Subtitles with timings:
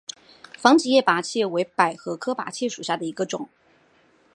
[0.57, 3.47] 防己叶菝葜为百合科菝葜属下的一个种。